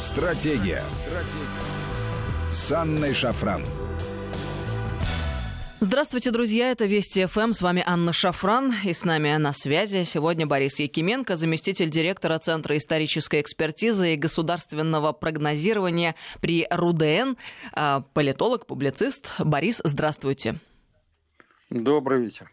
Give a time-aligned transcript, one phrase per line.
[0.00, 0.82] Стратегия.
[0.90, 2.50] Стратегия.
[2.50, 3.62] С Анной Шафран.
[5.80, 6.70] Здравствуйте, друзья.
[6.70, 7.52] Это Вести ФМ.
[7.52, 8.74] С вами Анна Шафран.
[8.82, 15.12] И с нами на связи сегодня Борис Якименко, заместитель директора Центра исторической экспертизы и государственного
[15.12, 17.36] прогнозирования при РУДН,
[17.74, 19.30] а, политолог, публицист.
[19.38, 20.58] Борис, здравствуйте.
[21.70, 22.50] Добрый вечер.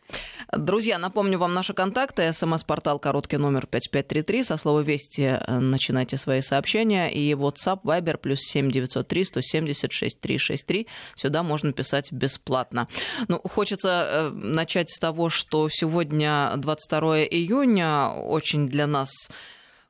[0.55, 2.31] Друзья, напомню вам наши контакты.
[2.31, 4.43] СМС-портал короткий номер 5533.
[4.43, 7.11] Со слова «Вести» начинайте свои сообщения.
[7.11, 10.87] И WhatsApp, Viber, плюс 7903 176 363.
[11.15, 12.87] Сюда можно писать бесплатно.
[13.27, 18.09] Ну, хочется э, начать с того, что сегодня 22 июня.
[18.09, 19.09] Очень для нас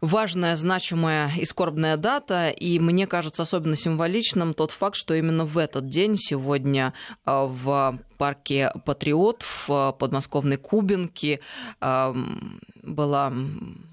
[0.01, 5.57] важная, значимая и скорбная дата, и мне кажется особенно символичным тот факт, что именно в
[5.57, 6.93] этот день сегодня
[7.25, 11.39] э, в парке Патриот в э, подмосковной Кубинке
[11.81, 13.33] эм, было,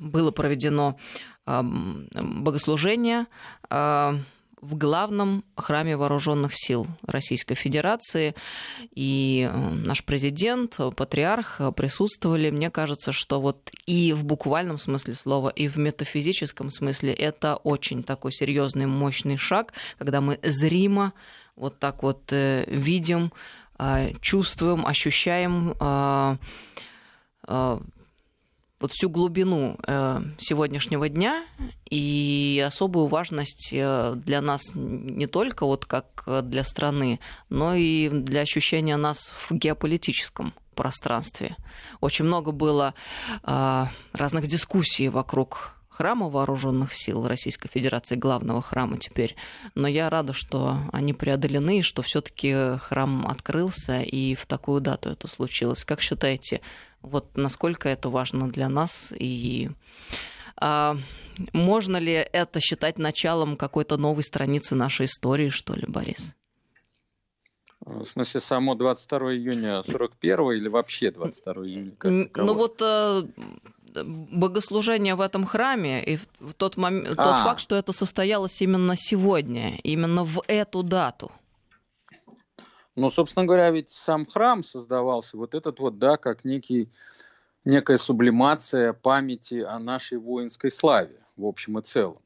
[0.01, 0.99] было проведено
[1.47, 3.27] эм, богослужение
[3.71, 4.19] э,
[4.65, 8.35] в главном храме вооруженных сил Российской Федерации.
[8.95, 12.51] И э, наш президент, патриарх присутствовали.
[12.51, 18.03] Мне кажется, что вот и в буквальном смысле слова, и в метафизическом смысле это очень
[18.03, 21.13] такой серьезный, мощный шаг, когда мы зримо
[21.57, 23.33] вот так вот э, видим,
[23.79, 25.75] э, чувствуем, ощущаем
[28.81, 31.45] вот всю глубину э, сегодняшнего дня
[31.89, 38.41] и особую важность э, для нас не только вот как для страны, но и для
[38.41, 41.57] ощущения нас в геополитическом пространстве.
[42.01, 42.95] Очень много было
[43.43, 49.37] э, разных дискуссий вокруг храма вооруженных сил Российской Федерации, главного храма теперь.
[49.75, 55.29] Но я рада, что они преодолены, что все-таки храм открылся, и в такую дату это
[55.29, 55.85] случилось.
[55.85, 56.61] Как считаете,
[57.05, 59.71] вот насколько это важно для нас и
[60.57, 60.97] а,
[61.53, 66.35] можно ли это считать началом какой-то новой страницы нашей истории, что ли, Борис?
[67.81, 71.93] В смысле, само 22 июня 41 или вообще 22 июня?
[72.03, 73.23] ну вот э,
[73.95, 76.19] богослужение в этом храме и
[76.57, 77.45] тот, момент, тот а.
[77.45, 81.31] факт, что это состоялось именно сегодня, именно в эту дату–
[82.97, 86.91] но, собственно говоря, ведь сам храм создавался вот этот вот, да, как некий,
[87.65, 92.23] некая сублимация памяти о нашей воинской славе в общем и целом.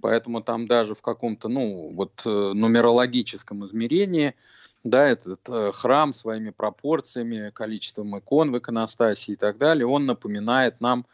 [0.00, 4.34] Поэтому там даже в каком-то, ну, вот э, нумерологическом измерении,
[4.82, 10.80] да, этот э, храм своими пропорциями, количеством икон в иконостасе и так далее, он напоминает
[10.80, 11.06] нам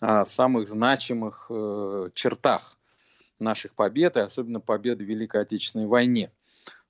[0.00, 2.78] о самых значимых э, чертах
[3.38, 6.30] наших побед, и особенно победы в Великой Отечественной войне.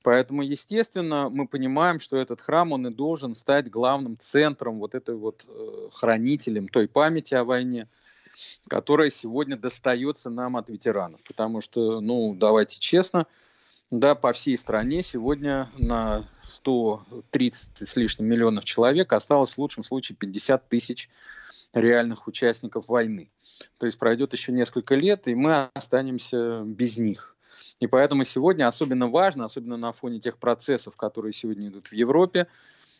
[0.02, 5.14] Поэтому, естественно, мы понимаем, что этот храм, он и должен стать главным центром, вот этой
[5.14, 7.86] вот э, хранителем той памяти о войне,
[8.68, 11.20] которая сегодня достается нам от ветеранов.
[11.24, 13.26] Потому что, ну, давайте честно,
[13.90, 20.16] да, по всей стране сегодня на 130 с лишним миллионов человек осталось в лучшем случае
[20.16, 21.10] 50 тысяч
[21.74, 23.30] реальных участников войны.
[23.78, 27.36] То есть пройдет еще несколько лет, и мы останемся без них.
[27.80, 32.46] И поэтому сегодня особенно важно, особенно на фоне тех процессов, которые сегодня идут в Европе,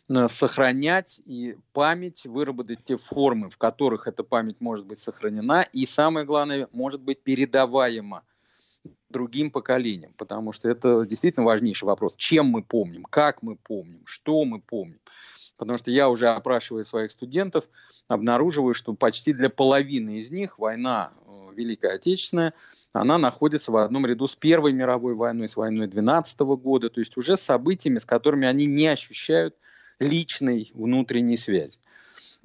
[0.09, 5.85] э, сохранять и память, выработать те формы, в которых эта память может быть сохранена, и
[5.85, 8.23] самое главное, может быть передаваема
[9.09, 12.15] другим поколениям, потому что это действительно важнейший вопрос.
[12.15, 14.99] Чем мы помним, как мы помним, что мы помним.
[15.57, 17.69] Потому что я уже опрашивая своих студентов,
[18.07, 22.55] обнаруживаю, что почти для половины из них война э, Великая Отечественная–
[22.93, 27.17] она находится в одном ряду с Первой мировой войной, с войной 12 года, то есть
[27.17, 29.55] уже событиями, с которыми они не ощущают
[29.99, 31.79] личной внутренней связи.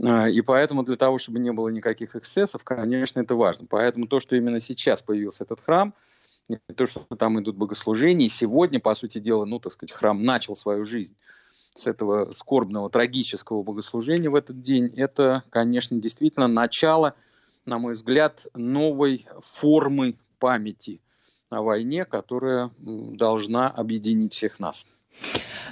[0.02, 3.66] А, и поэтому для того, чтобы не было никаких эксцессов, конечно, это важно.
[3.68, 5.94] Поэтому то, что именно сейчас появился этот храм,
[6.76, 10.54] то, что там идут богослужения, и сегодня, по сути дела, ну, так сказать, храм начал
[10.54, 11.16] свою жизнь
[11.74, 17.14] с этого скорбного, трагического богослужения в этот день, это, конечно, действительно начало,
[17.66, 21.00] на мой взгляд, новой формы памяти
[21.50, 24.86] о войне, которая должна объединить всех нас.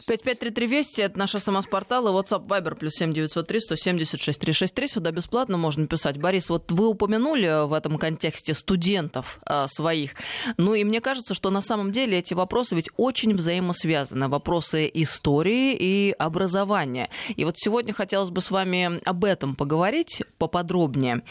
[0.06, 4.88] 5533 Вести, это наша самоспортал, и WhatsApp Viber плюс 7903 176 363.
[4.88, 6.18] Сюда бесплатно можно писать.
[6.18, 10.12] Борис, вот вы упомянули в этом контексте студентов а, своих.
[10.58, 14.28] Ну и мне кажется, что на самом деле эти вопросы ведь очень взаимосвязаны.
[14.28, 17.08] Вопросы истории и образования.
[17.34, 21.22] И вот сегодня хотелось бы с вами об этом поговорить поподробнее.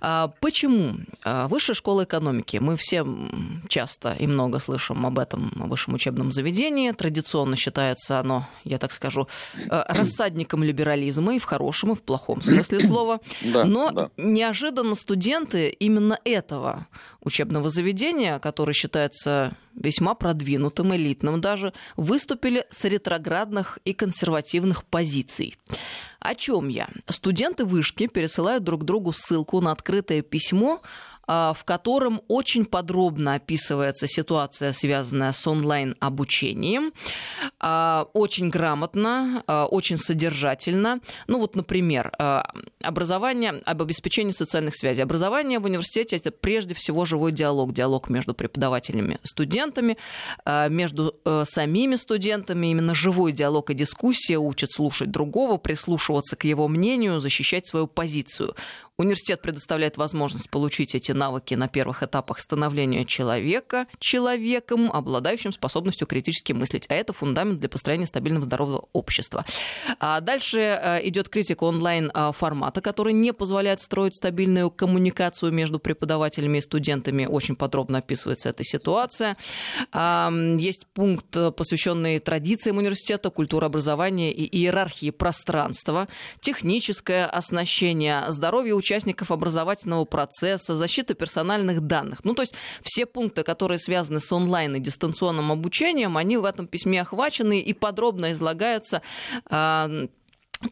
[0.00, 3.06] А, почему а, Высшая школа экономики, мы все
[3.68, 8.92] часто и много слышим об этом высшем учебном заведении, традиционно традиционно считается оно, я так
[8.92, 13.20] скажу, э, рассадником либерализма и в хорошем, и в плохом смысле слова.
[13.42, 14.10] Да, Но да.
[14.16, 16.86] неожиданно студенты именно этого
[17.22, 25.56] учебного заведения, которое считается весьма продвинутым, элитным даже, выступили с ретроградных и консервативных позиций.
[26.20, 26.88] О чем я?
[27.08, 30.80] Студенты вышки пересылают друг другу ссылку на открытое письмо
[31.28, 36.92] в котором очень подробно описывается ситуация, связанная с онлайн-обучением.
[37.60, 41.00] А, очень грамотно, а, очень содержательно.
[41.26, 42.12] Ну вот, например,
[42.82, 45.02] образование, об обеспечении социальных связей.
[45.02, 47.72] Образование в университете– это прежде всего живой диалог.
[47.72, 49.96] Диалог между преподавателями студентами,
[50.68, 52.68] между э, самими студентами.
[52.68, 58.54] Именно живой диалог и дискуссия учат слушать другого, прислушиваться к его мнению, защищать свою позицию.
[59.00, 66.52] Университет предоставляет возможность получить эти навыки на первых этапах становления человека человеком, обладающим способностью критически
[66.52, 66.86] мыслить.
[66.88, 69.44] А это фундамент для построения стабильного здорового общества.
[70.00, 76.60] А дальше э, идет критика онлайн-формата, который не позволяет строить стабильную коммуникацию между преподавателями и
[76.60, 77.24] студентами.
[77.24, 79.36] Очень подробно описывается эта ситуация.
[79.94, 86.08] Есть пункт, посвященный традициям университета, культуре образования и иерархии пространства,
[86.40, 92.24] техническое оснащение, здоровье учеников участников образовательного процесса, защита персональных данных.
[92.24, 96.66] Ну, то есть все пункты, которые связаны с онлайн и дистанционным обучением, они в этом
[96.66, 99.02] письме охвачены и подробно излагаются
[99.50, 99.90] а,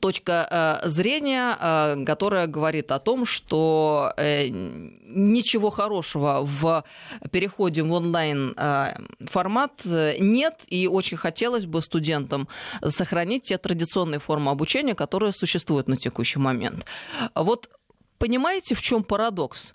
[0.01, 6.85] точка э, зрения, э, которая говорит о том, что э, ничего хорошего в
[7.31, 8.55] переходе в онлайн
[9.21, 12.49] формат нет, и очень хотелось бы студентам
[12.85, 16.85] сохранить те традиционные формы обучения, которые существуют на текущий момент.
[17.35, 17.69] Вот
[18.19, 19.75] понимаете, в чем парадокс?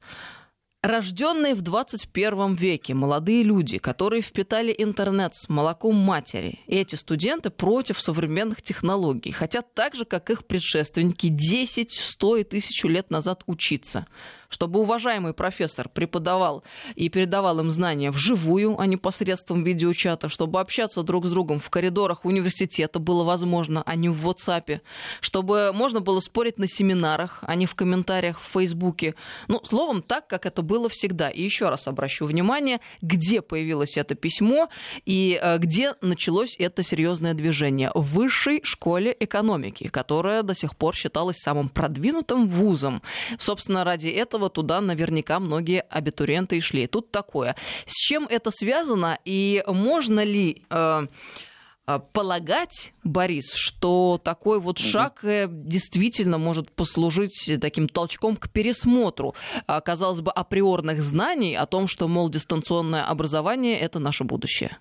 [0.83, 8.01] Рожденные в 21 веке молодые люди, которые впитали интернет с молоком матери, эти студенты против
[8.01, 14.07] современных технологий, хотят так же, как их предшественники, 10, 100 и 1000 лет назад учиться–
[14.51, 16.63] чтобы уважаемый профессор преподавал
[16.95, 21.69] и передавал им знания вживую, а не посредством видеочата, чтобы общаться друг с другом в
[21.69, 24.81] коридорах университета было возможно, а не в WhatsApp,
[25.21, 29.15] чтобы можно было спорить на семинарах, а не в комментариях в Фейсбуке.
[29.47, 31.29] Ну, словом, так, как это было всегда.
[31.29, 34.69] И еще раз обращу внимание, где появилось это письмо
[35.05, 37.91] и э, где началось это серьезное движение.
[37.93, 43.01] В высшей школе экономики, которая до сих пор считалась самым продвинутым вузом.
[43.37, 46.87] Собственно, ради этого туда наверняка многие абитуриенты и шли.
[46.87, 47.57] Тут такое.
[47.85, 51.07] С чем это связано и можно ли э
[51.99, 55.47] полагать, Борис, что такой вот шаг угу.
[55.49, 59.35] действительно может послужить таким толчком к пересмотру,
[59.67, 64.77] а, казалось бы, априорных знаний о том, что, мол, дистанционное образование– это наше будущее?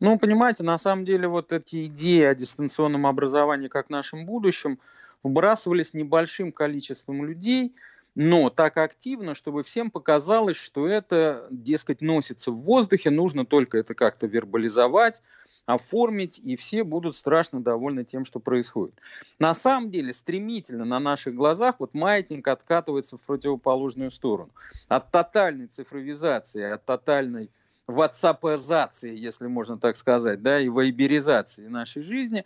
[0.00, 4.78] Ну, понимаете, на самом деле вот эти идеи о дистанционном образовании как нашем будущем
[5.22, 7.74] вбрасывались небольшим количеством людей,
[8.14, 13.94] но так активно, чтобы всем показалось, что это, дескать, носится в воздухе, нужно только это
[13.94, 15.22] как-то вербализовать,
[15.66, 18.94] оформить, и все будут страшно довольны тем, что происходит.
[19.38, 24.50] На самом деле, стремительно на наших глазах вот маятник откатывается в противоположную сторону.
[24.88, 27.50] От тотальной цифровизации, от тотальной
[27.86, 32.44] ватсапизации, если можно так сказать, да, и вайберизации нашей жизни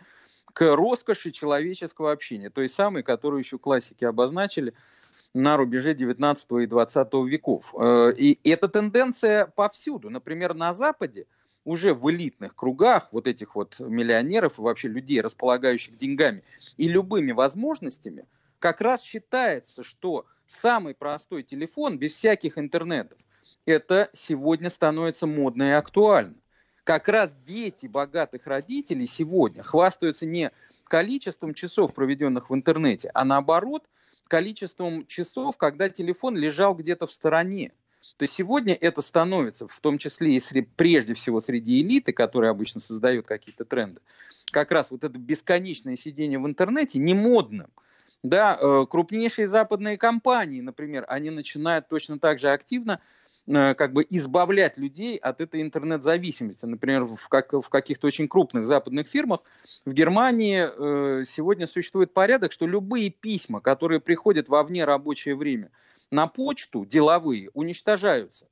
[0.52, 4.72] к роскоши человеческого общения, той самой, которую еще классики обозначили
[5.35, 7.75] на рубеже 19 и 20 веков.
[7.79, 10.09] Э, и эта тенденция повсюду.
[10.09, 11.26] Например, на Западе
[11.64, 16.43] уже в элитных кругах вот этих вот миллионеров и вообще людей, располагающих деньгами
[16.76, 18.26] и любыми возможностями,
[18.59, 23.19] как раз считается, что самый простой телефон без всяких интернетов–
[23.67, 26.35] это сегодня становится модно и актуально.
[26.85, 30.50] Как раз дети богатых родителей сегодня хвастаются не
[30.85, 33.85] количеством часов, проведенных в интернете, а наоборот,
[34.29, 37.73] количеством часов, когда телефон лежал где-то в стороне.
[38.17, 42.81] То сегодня это становится, в том числе и среди, прежде всего среди элиты, которые обычно
[42.81, 44.03] создают какие-то тренды,
[44.50, 47.71] как раз вот это бесконечное сидение в интернете не модным.
[48.23, 53.00] Да, э, крупнейшие западные компании, например, они начинают точно так же активно
[53.47, 56.65] как бы избавлять людей от этой интернет-зависимости.
[56.65, 59.41] Например, в, как, в каких-то очень крупных западных фирмах
[59.85, 65.71] в Германии э, сегодня существует порядок, что любые письма, которые приходят во вне рабочее время
[66.11, 68.49] на почту, деловые, уничтожаются.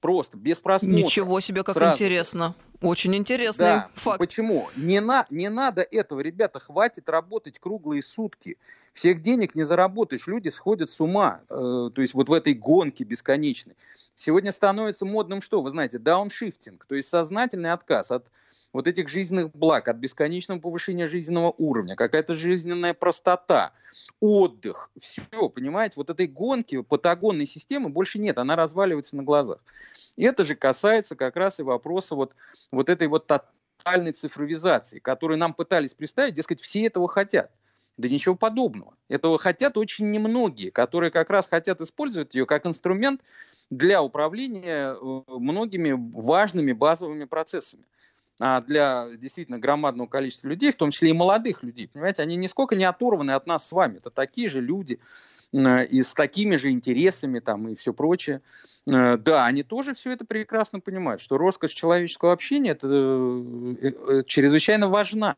[0.00, 1.02] Просто, без просмотра.
[1.02, 1.96] Ничего себе, как сразу.
[1.96, 2.54] интересно.
[2.84, 3.88] Очень интересный да.
[3.94, 4.18] факт.
[4.18, 4.68] Почему?
[4.76, 8.58] Не, на, не надо этого, ребята, хватит работать круглые сутки.
[8.92, 11.40] Всех денег не заработаешь, люди сходят с ума.
[11.48, 13.76] Э, то есть вот в этой гонке бесконечной.
[14.14, 15.62] Сегодня становится модным что?
[15.62, 18.26] Вы знаете, дауншифтинг, то есть сознательный отказ от
[18.74, 23.72] вот этих жизненных благ, от бесконечного повышения жизненного уровня, какая-то жизненная простота,
[24.20, 29.60] отдых, все, понимаете, вот этой гонки патагонной системы больше нет, она разваливается на глазах.
[30.16, 32.34] И это же касается как раз и вопроса вот,
[32.72, 37.52] вот этой вот тотальной цифровизации, которую нам пытались представить, дескать, все этого хотят.
[37.96, 38.94] Да ничего подобного.
[39.08, 43.22] Этого хотят очень немногие, которые как раз хотят использовать ее как инструмент
[43.70, 47.84] для управления э, многими важными базовыми процессами
[48.38, 52.84] для действительно громадного количества людей, в том числе и молодых людей, понимаете, они нисколько не
[52.84, 53.98] оторваны от нас с вами.
[53.98, 54.98] Это такие же люди
[55.52, 58.42] и с такими же интересами там и все прочее.
[58.90, 64.22] Э, да, они тоже все это прекрасно понимают, что роскошь человеческого общения это э, э,
[64.26, 65.36] чрезвычайно важна.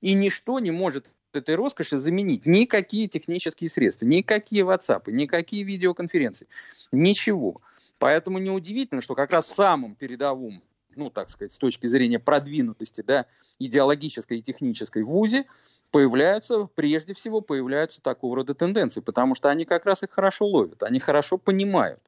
[0.00, 6.46] И ничто не может этой роскоши заменить никакие технические средства, никакие WhatsApp, никакие видеоконференции,
[6.92, 7.60] ничего.
[7.98, 10.62] Поэтому неудивительно, что как раз в самом передовом
[10.96, 13.26] ну, так сказать, с точки зрения продвинутости, да,
[13.58, 15.46] идеологической и технической в ВУЗе,
[15.90, 20.82] появляются, прежде всего, появляются такого рода тенденции, потому что они как раз их хорошо ловят,
[20.82, 22.00] они хорошо понимают,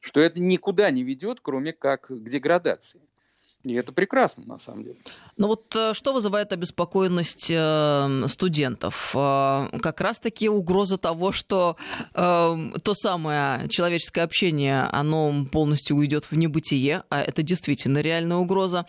[0.00, 3.00] что это никуда не ведет, кроме как к деградации.
[3.66, 4.96] И это прекрасно, на самом деле.
[5.36, 9.10] Но вот э, что вызывает обеспокоенность э, студентов?
[9.14, 11.76] Э, как раз-таки угроза того, что
[12.12, 18.86] то самое человеческое общение, оно полностью уйдет в небытие, а это действительно реальная угроза.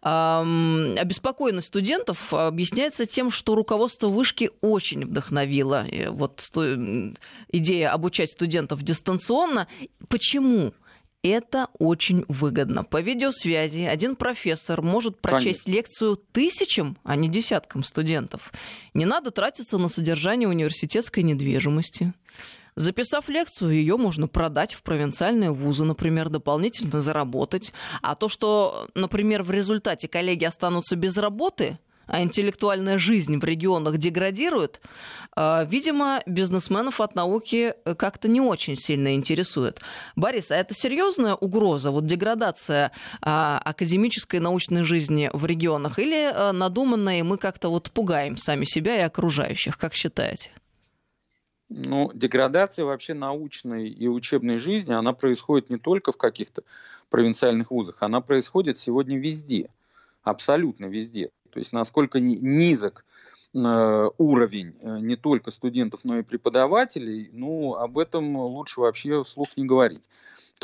[0.00, 6.42] Обеспокоенность студентов объясняется тем, что руководство вышки очень вдохновило вот
[7.52, 9.68] идея обучать студентов дистанционно.
[10.08, 10.72] Почему?
[11.28, 12.84] Это очень выгодно.
[12.84, 15.78] По видеосвязи один профессор может прочесть Конечно.
[15.78, 18.52] лекцию тысячам, а не десяткам студентов.
[18.92, 22.12] Не надо тратиться на содержание университетской недвижимости.
[22.76, 27.72] Записав лекцию, ее можно продать в провинциальные вузы, например, дополнительно заработать.
[28.02, 33.98] А то, что, например, в результате коллеги останутся без работы– а интеллектуальная жизнь в регионах
[33.98, 34.80] деградирует,
[35.36, 39.80] а, видимо, бизнесменов от науки э, как-то не очень сильно интересует.
[40.16, 46.52] Борис, а это серьезная угроза, вот деградация а, академической научной жизни в регионах, или а,
[46.52, 50.50] надуманная, и мы как-то вот пугаем сами себя и окружающих, как считаете?
[51.68, 56.62] Ну, деградация вообще научной и учебной жизни, она происходит не только в каких-то
[57.10, 59.70] провинциальных вузах, она происходит сегодня везде,
[60.22, 61.30] абсолютно везде.
[61.54, 63.04] То есть насколько низок
[63.54, 69.56] э, уровень э, не только студентов, но и преподавателей, ну, об этом лучше вообще вслух
[69.56, 70.10] не говорить.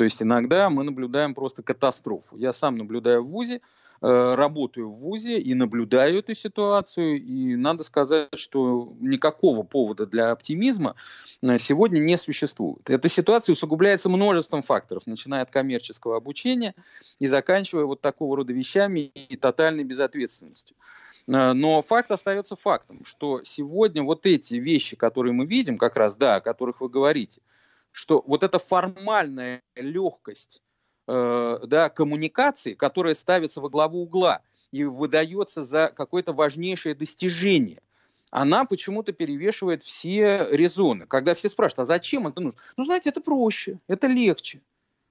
[0.01, 2.35] То есть иногда мы наблюдаем просто катастрофу.
[2.35, 3.61] Я сам наблюдаю в ВУЗе,
[4.03, 10.31] Э, работаю в ВУЗе и наблюдаю эту ситуацию, и надо сказать, что никакого повода для
[10.31, 10.95] оптимизма
[11.43, 12.89] э, сегодня не существует.
[12.89, 16.73] Эта ситуация усугубляется множеством факторов, начиная от коммерческого обучения
[17.19, 20.75] и заканчивая вот такого рода вещами и тотальной безответственностью.
[21.27, 26.15] Э, но факт остается фактом, что сегодня вот эти вещи, которые мы видим, как раз,
[26.15, 27.41] да, о которых вы говорите,
[27.91, 30.61] что вот эта формальная легкость
[31.07, 37.81] э, да, коммуникации, которая ставится во главу угла и выдается за какое-то важнейшее достижение,
[38.31, 41.05] она почему-то перевешивает все резоны.
[41.05, 42.59] Когда все спрашивают, а зачем это нужно?
[42.77, 44.61] Ну, знаете, это проще, это легче.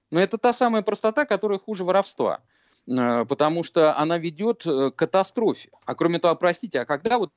[0.09, 2.41] Но это та самая простота, которая хуже воровства.
[2.87, 5.69] Э, потому что она ведет э, к катастрофе.
[5.85, 7.31] А кроме того, простите, а когда вот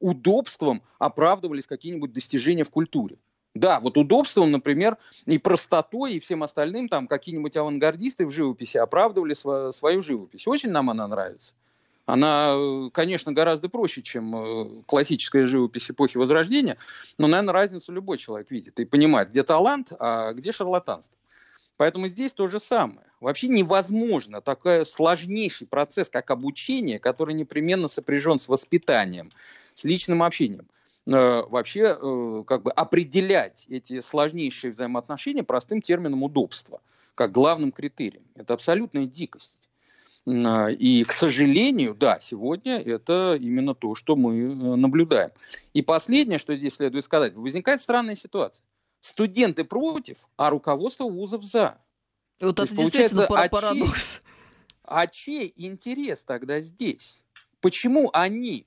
[0.00, 3.18] удобством оправдывались какие-нибудь достижения в культуре?
[3.54, 9.32] Да, вот удобством, например, и простотой, и всем остальным, там какие-нибудь авангардисты в живописи оправдывали
[9.34, 10.48] св- свою живопись.
[10.48, 11.54] Очень нам она нравится.
[12.06, 12.54] Она,
[12.92, 16.76] конечно, гораздо проще, чем э, классическая живопись эпохи Возрождения,
[17.16, 21.16] но, наверное, разницу любой человек видит и понимает, где талант, а где шарлатанство.
[21.76, 23.06] Поэтому здесь то же самое.
[23.20, 29.32] Вообще невозможно такой сложнейший процесс, как обучение, который непременно сопряжен с воспитанием,
[29.74, 30.66] с личным общением.
[31.06, 36.80] Э, вообще э, как бы определять эти сложнейшие взаимоотношения простым термином удобства,
[37.14, 38.24] как главным критерием.
[38.34, 39.68] Это абсолютная дикость.
[40.26, 45.30] Э, и, к сожалению, да, сегодня это именно то, что мы наблюдаем.
[45.74, 48.64] И последнее, что здесь следует сказать, возникает странная ситуация.
[49.00, 51.76] Студенты против, а руководство вузов за.
[52.40, 54.12] Вот это действительно а парадокс.
[54.12, 54.22] Чей,
[54.84, 57.22] а чей интерес тогда здесь?
[57.60, 58.66] Почему они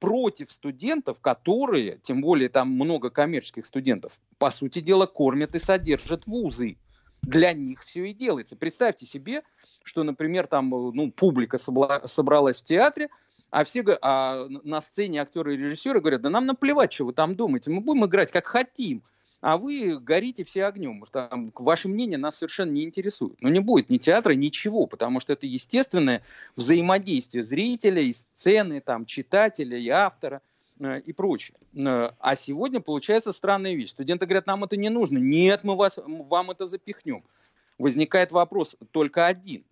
[0.00, 6.26] против студентов, которые, тем более там много коммерческих студентов, по сути дела, кормят и содержат
[6.26, 6.76] вузы.
[7.22, 8.56] Для них все и делается.
[8.56, 9.42] Представьте себе,
[9.82, 13.10] что, например, там ну, публика собралась в театре,
[13.50, 17.36] а все а на сцене актеры и режиссеры говорят, да нам наплевать, что вы там
[17.36, 19.02] думаете, мы будем играть как хотим
[19.40, 23.40] а вы горите все огнем, потому что там, ваше мнение нас совершенно не интересует.
[23.40, 26.22] Но не будет ни театра, ничего, потому что это естественное
[26.56, 30.42] взаимодействие зрителя и сцены, там, читателя и автора
[30.78, 31.56] э, и прочее.
[31.74, 33.90] Э, а сегодня получается странная вещь.
[33.90, 35.16] Студенты говорят, нам это не нужно.
[35.16, 37.24] Нет, мы вас, вам это запихнем.
[37.78, 39.64] Возникает вопрос только один.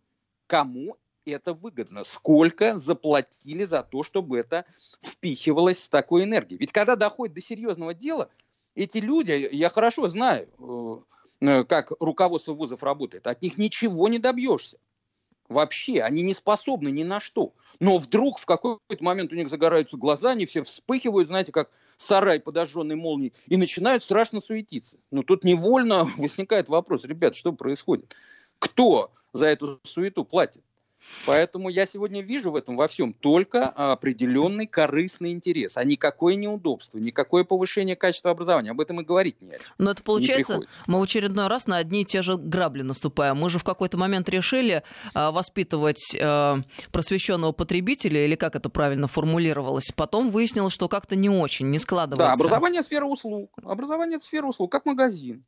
[0.46, 0.96] Кому
[1.26, 2.04] это выгодно?
[2.04, 4.64] Сколько заплатили за то, чтобы это
[5.02, 6.58] впихивалось с такой энергией?
[6.58, 8.30] Ведь когда доходит до серьезного дела–
[8.78, 14.18] эти люди, я хорошо знаю, э, э, как руководство вузов работает, от них ничего не
[14.18, 14.78] добьешься.
[15.48, 17.54] Вообще, они не способны ни на что.
[17.80, 22.38] Но вдруг в какой-то момент у них загораются глаза, они все вспыхивают, знаете, как сарай
[22.38, 24.98] подожженный молнией, и начинают страшно суетиться.
[25.10, 28.14] Но тут невольно возникает вопрос, ребят, что происходит?
[28.58, 30.62] Кто за эту суету платит?
[31.26, 36.98] Поэтому я сегодня вижу в этом во всем только определенный корыстный интерес, а никакое неудобство,
[36.98, 38.70] никакое повышение качества образования.
[38.70, 39.58] Об этом и говорить не.
[39.78, 43.36] Но это получается, мы в очередной раз на одни и те же грабли наступаем.
[43.36, 44.82] Мы же в какой-то момент решили
[45.14, 46.60] а, воспитывать а,
[46.92, 49.90] просвещенного потребителя, или как это правильно формулировалось.
[49.94, 52.24] Потом выяснилось, что как-то не очень, не складывается.
[52.24, 53.50] Да, образование сфера услуг.
[53.62, 55.44] Образование сфера услуг, как магазин.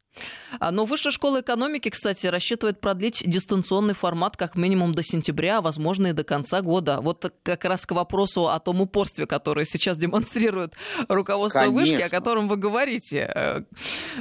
[0.59, 5.61] А, но Высшая школа экономики, кстати, рассчитывает продлить дистанционный формат как минимум до сентября, а
[5.61, 7.01] возможно и до конца года.
[7.01, 10.75] Вот как раз к вопросу о том упорстве, которое сейчас демонстрирует
[11.09, 11.81] руководство Конечно.
[11.81, 13.63] вышки, о котором вы говорите, э,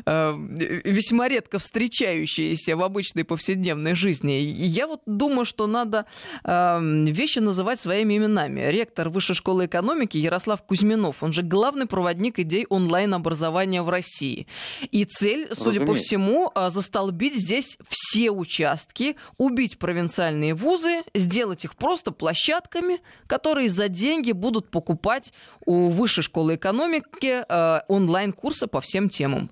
[0.06, 0.34] э,
[0.84, 4.32] весьма редко встречающиеся в обычной повседневной жизни.
[4.32, 6.06] Я вот думаю, что надо
[6.44, 8.62] эм, вещи называть своими именами.
[8.70, 14.48] Ректор Высшей школы экономики Ярослав Кузьминов, он же главный проводник идей онлайн-образования в России.
[14.92, 15.86] И цель, судя Разумеется.
[15.86, 23.70] по всему, э, застолбить здесь все участки, убить провинциальные вузы, сделать их просто площадками, которые
[23.70, 25.34] за деньги будут покупать
[25.66, 29.50] у высшей школы экономики э, онлайн-курсы по всем темам.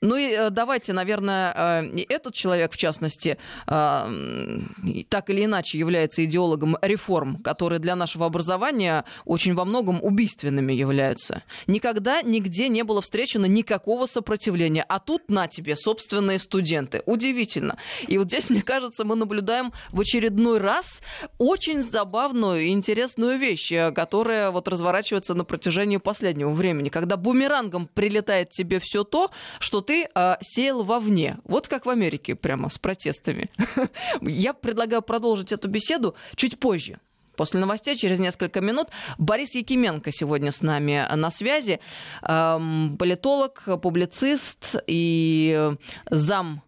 [0.00, 3.36] Ну и э, давайте, наверное, э, этот человек, в частности,
[3.66, 4.60] э,
[5.08, 11.42] так или иначе является идеологом реформ, которые для нашего образования очень во многом убийственными являются.
[11.66, 14.84] Никогда нигде не было встречено никакого сопротивления.
[14.88, 17.02] А тут на тебе собственные студенты.
[17.06, 17.76] Удивительно.
[18.06, 21.02] И вот здесь, мне кажется, мы наблюдаем в очередной раз
[21.38, 26.88] очень забавную и интересную вещь, которая вот разворачивается на протяжении последнего времени.
[26.88, 31.38] Когда бумерангом прилетает тебе все то, что ты э, сеял вовне.
[31.44, 33.48] Вот как в Америке прямо с протестами.
[34.20, 37.00] Я предлагаю продолжить эту беседу чуть позже.
[37.36, 41.80] После новостей через несколько минут Борис Якименко сегодня с нами на связи.
[42.20, 45.72] Эм, политолог, публицист и
[46.10, 46.62] зам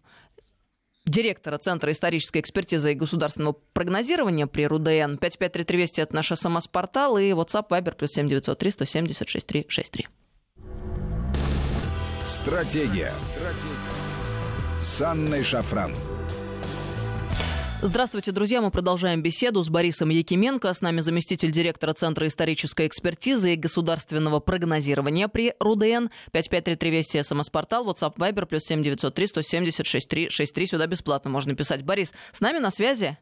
[1.05, 5.17] директора Центра исторической экспертизы и государственного прогнозирования при РУДН.
[5.17, 10.07] 553320– это наш СМС-портал и WhatsApp Viber плюс 7903 176 363.
[12.25, 13.13] Стратегия.
[13.19, 14.79] Стратегия.
[14.79, 15.93] С Анной Шафран.
[17.81, 18.61] Здравствуйте, друзья.
[18.61, 20.71] Мы продолжаем беседу с Борисом Якименко.
[20.71, 26.09] С нами заместитель директора Центра исторической экспертизы и государственного прогнозирования при РУДН.
[26.31, 30.67] 5533 Вести, СМС-портал, WhatsApp, Viber, плюс 7903 176 363.
[30.67, 31.83] Сюда бесплатно можно писать.
[31.83, 33.17] Борис, с нами на связи?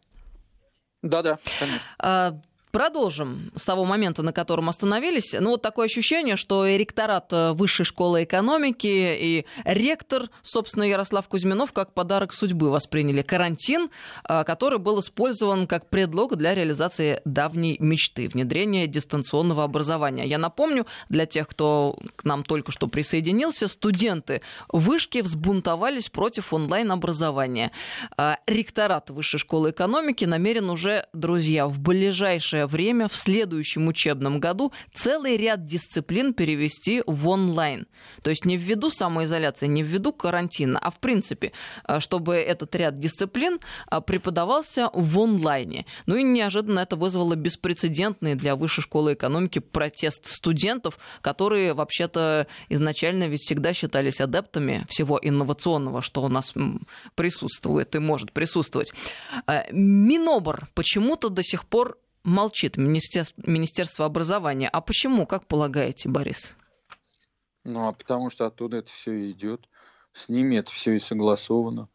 [1.01, 2.41] Да-да, конечно.
[2.79, 5.35] Продолжим с того момента, на котором остановились.
[5.37, 11.27] Ну, вот такое ощущение, что и ректорат э, Высшей школы экономики, и ректор, собственно, Ярослав
[11.27, 13.89] Кузьминов, как подарок судьбы восприняли карантин,
[14.23, 20.25] э, который был использован как предлог для реализации давней мечты– внедрения дистанционного образования.
[20.25, 27.73] Я напомню, для тех, кто к нам только что присоединился, студенты вышки взбунтовались против онлайн-образования.
[28.17, 34.71] Э, ректорат Высшей школы экономики намерен уже, друзья, в ближайшее время, в следующем учебном году,
[34.93, 37.87] целый ряд дисциплин перевести в онлайн.
[38.21, 41.51] То есть не ввиду самоизоляции, не ввиду карантина, а в принципе,
[41.87, 43.59] э, чтобы этот ряд дисциплин
[43.91, 45.85] э, преподавался в онлайне.
[46.05, 53.27] Ну и неожиданно это вызвало беспрецедентный для Высшей школы экономики протест студентов, которые вообще-то изначально
[53.27, 56.53] ведь всегда считались адептами всего инновационного, что у нас
[57.15, 58.93] присутствует и может присутствовать.
[59.47, 64.69] Э, Минобр почему-то до сих пор молчит Министерство, Министерство образования.
[64.69, 66.55] А почему, как полагаете, Борис?
[67.63, 69.67] Ну, а потому что оттуда это все идет.
[70.11, 71.87] С ними это все и согласовано.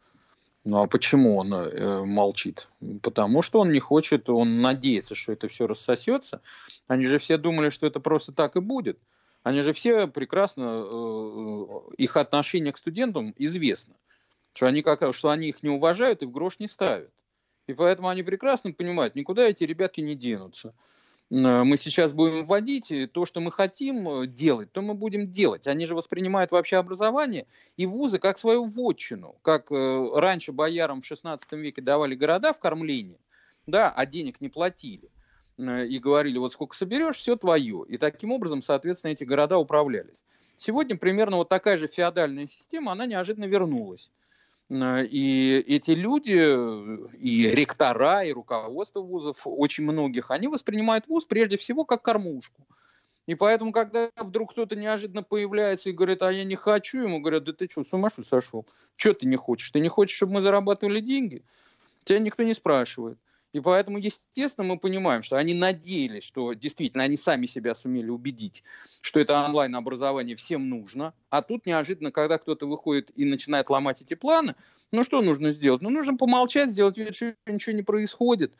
[0.64, 2.68] Ну а почему он э, молчит?
[3.02, 6.40] Потому что он не хочет, он надеется, что это все рассосется.
[6.86, 8.98] Они же все думали, что это просто так и будет.
[9.42, 11.66] Они же все прекрасно, э,
[11.98, 13.94] их отношение к студентам известно.
[14.54, 17.12] что они, как, что они их не уважают и в грош не ставят.
[17.66, 20.74] И поэтому они прекрасно понимают, никуда эти ребятки не денутся.
[21.30, 25.66] Мы сейчас будем вводить то, что мы хотим э, делать, то мы будем делать.
[25.66, 27.46] Они же воспринимают вообще образование
[27.78, 29.34] и вузы как свою вотчину.
[29.40, 33.18] Как э, раньше боярам в 16 веке давали города в кормление,
[33.66, 35.10] да, а денег не платили.
[35.56, 37.84] Э, и говорили, вот сколько соберешь, все твое.
[37.88, 40.24] И таким образом, соответственно, эти города управлялись.
[40.56, 44.10] Сегодня примерно вот такая же феодальная система, она неожиданно вернулась.
[44.70, 46.32] Э, и эти люди,
[47.18, 52.66] и ректора, и руководство вузов, очень многих, они воспринимают вуз прежде всего как кормушку.
[53.26, 57.44] И поэтому, когда вдруг кто-то неожиданно появляется и говорит, а я не хочу, ему говорят,
[57.44, 58.66] да ты что, с ума сошел?
[58.96, 59.70] Что ты не хочешь?
[59.70, 61.42] Ты не хочешь, чтобы мы зарабатывали деньги?
[62.04, 63.18] Тебя никто не спрашивает.
[63.54, 68.64] И поэтому, естественно, мы понимаем, что они надеялись, что действительно они сами себя сумели убедить,
[69.00, 71.14] что это онлайн-образование всем нужно.
[71.30, 74.56] А тут неожиданно, когда кто-то выходит и начинает ломать эти планы,
[74.90, 75.82] ну что нужно сделать?
[75.82, 78.54] Ну нужно помолчать, сделать вид, что ничего не происходит.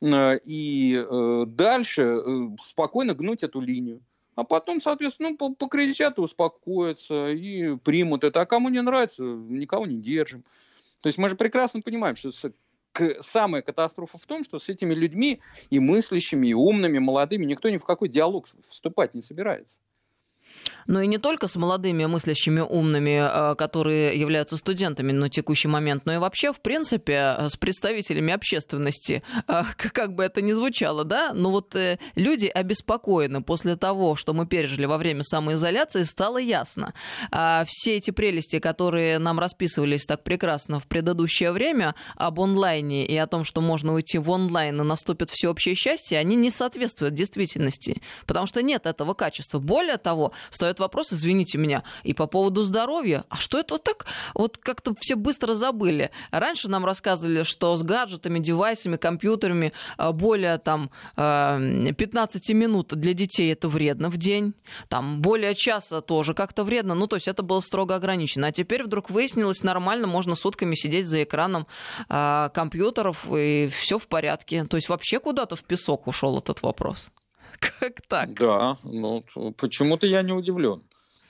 [0.00, 4.00] Э, и э, дальше э, спокойно гнуть эту линию.
[4.34, 8.40] А потом, соответственно, ну, покричат и успокоятся, и примут это.
[8.40, 10.42] А кому не нравится, никого не держим.
[11.02, 12.32] То есть мы же прекрасно понимаем, что
[13.20, 17.76] самая катастрофа в том, что с этими людьми и мыслящими, и умными, молодыми никто ни
[17.76, 19.80] в какой диалог вступать не собирается.
[20.88, 26.06] Но и не только с молодыми мыслящими умными, э, которые являются студентами на текущий момент,
[26.06, 31.32] но и вообще, в принципе, с представителями общественности, э, как бы это ни звучало, да,
[31.34, 36.94] но вот э, люди обеспокоены после того, что мы пережили во время самоизоляции, стало ясно.
[37.30, 43.16] А все эти прелести, которые нам расписывались так прекрасно в предыдущее время об онлайне и
[43.16, 48.00] о том, что можно уйти в онлайн и наступит всеобщее счастье, они не соответствуют действительности,
[48.26, 49.58] потому что нет этого качества.
[49.58, 53.24] Более того, встает вопрос, извините меня, и по поводу здоровья.
[53.28, 54.06] А что это так?
[54.34, 56.10] Вот как-то все быстро забыли.
[56.30, 63.14] Раньше нам рассказывали, что с гаджетами, девайсами, компьютерами а, более там 15 а, минут для
[63.14, 64.54] детей это вредно в день.
[64.88, 66.94] Там более часа тоже как-то вредно.
[66.94, 68.48] Ну, то есть это было строго ограничено.
[68.48, 71.66] А теперь вдруг выяснилось, нормально, можно сутками сидеть за экраном
[72.08, 74.64] э, компьютеров, и все в порядке.
[74.64, 77.10] То есть вообще куда-то в песок ушел этот вопрос.
[77.80, 78.34] Как так?
[78.34, 79.24] Да, ну
[79.56, 80.82] почему-то я не удивлен.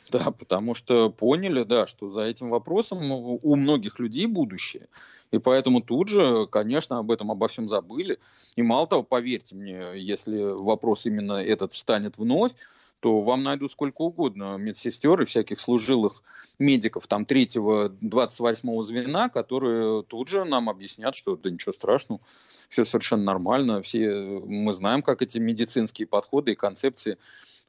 [0.11, 4.89] Да, потому что поняли, да, что за этим вопросом у многих людей будущее.
[5.33, 8.19] И поэтому тут же, конечно, об этом обо всем забыли.
[8.57, 12.53] И мало того, поверьте мне, если вопрос именно этот встанет вновь,
[13.01, 16.23] то вам найдут сколько угодно медсестер и всяких служилых
[16.59, 22.21] медиков там третьего, 28 звена, которые тут же нам объяснят, что да ничего страшного,
[22.69, 24.11] все совершенно нормально, все
[24.45, 27.19] мы знаем, как эти медицинские подходы и концепции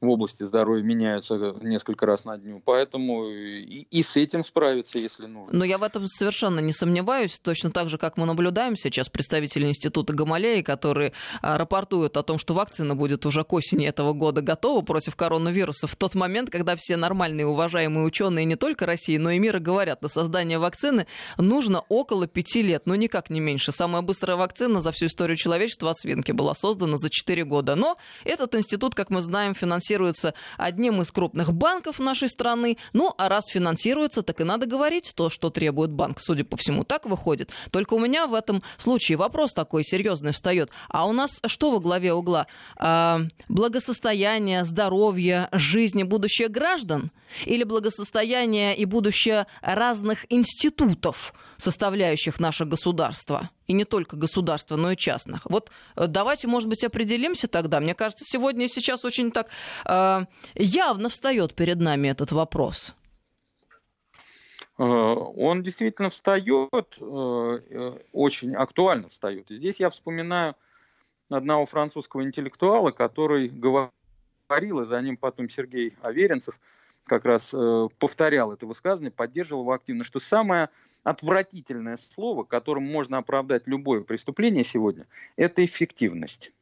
[0.00, 5.26] в области здоровья меняются несколько раз на дню, поэтому и, и с этим справиться, если
[5.26, 5.56] нужно.
[5.56, 9.66] Но я в этом совершенно не сомневаюсь, точно так же, как мы наблюдаем сейчас представители
[9.66, 14.40] Института Гамалеи, которые а, рапортуют о том, что вакцина будет уже к осени этого года
[14.40, 19.30] готова против коронавируса в тот момент, когда все нормальные уважаемые ученые не только России, но
[19.30, 23.70] и мира говорят, на создание вакцины нужно около пяти лет, но никак не меньше.
[23.70, 27.76] Самая быстрая вакцина за всю историю человечества от свинки была создана за четыре года.
[27.76, 32.78] Но этот институт, как мы знаем, финансирует финансируется одним из крупных банков нашей страны.
[32.92, 36.20] Ну, а раз финансируется, так и надо говорить то, что требует банк.
[36.20, 37.50] Судя по всему, так выходит.
[37.72, 40.70] Только у меня в этом случае вопрос такой серьезный встает.
[40.88, 42.46] А у нас что во главе угла?
[42.76, 47.10] А, благосостояние, здоровье, жизнь и будущее граждан?
[47.46, 53.50] Или благосостояние и будущее разных институтов, составляющих наше государство?
[53.70, 55.42] И не только государства, но и частных.
[55.44, 57.78] Вот э, давайте, может быть, определимся тогда.
[57.78, 59.48] Мне кажется, сегодня и сейчас очень так
[59.86, 62.94] э, явно встает перед нами этот вопрос.
[64.76, 69.46] Э, он действительно встает, э, очень актуально встает.
[69.48, 70.56] Здесь я вспоминаю
[71.28, 76.58] одного французского интеллектуала, который говорил, и за ним потом Сергей Аверинцев–
[77.10, 80.70] как раз э, повторял это высказывание, поддерживал его активно, что самое
[81.02, 86.52] отвратительное слово, которым можно оправдать любое преступление сегодня, это эффективность.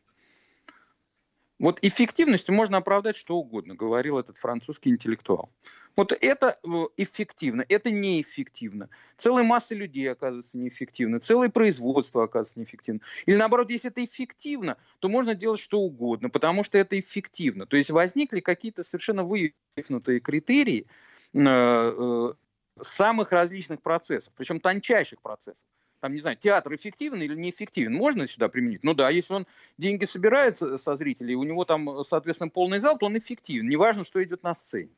[1.59, 5.51] Вот эффективностью можно оправдать что угодно, говорил этот французский интеллектуал.
[5.97, 8.89] Вот это э, эффективно, это неэффективно.
[9.17, 13.01] Целая масса людей оказывается неэффективно, целое производство оказывается неэффективно.
[13.27, 17.67] Или наоборот, если это эффективно, то можно делать что угодно, потому что это эффективно.
[17.67, 20.87] То есть возникли какие-то совершенно вывихнутые критерии
[21.35, 22.33] э, э,
[22.81, 25.67] самых различных процессов, причем тончайших процессов
[26.01, 28.85] там, не знаю, театр эффективен или неэффективен, можно сюда применить?
[28.85, 33.07] Ну да, если он деньги собирает со зрителей, у него там, соответственно, полный зал, то
[33.07, 33.69] он эффективен.
[33.69, 34.91] Неважно, что идет на сцене.